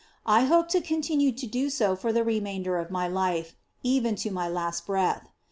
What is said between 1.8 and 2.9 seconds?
for the remainder of